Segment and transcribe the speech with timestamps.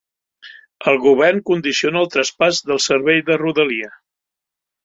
[0.91, 3.93] El govern condiciona el traspàs del servei de Rodalia